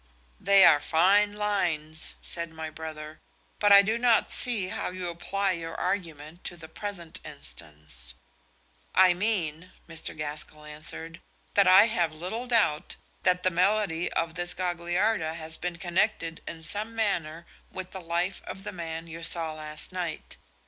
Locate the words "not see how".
3.99-4.89